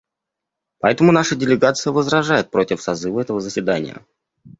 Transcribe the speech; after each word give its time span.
Поэтому 0.79 1.11
наша 1.11 1.35
делегация 1.35 1.93
возражает 1.93 2.49
против 2.49 2.81
созыва 2.81 3.21
этого 3.21 3.39
заседания. 3.39 4.01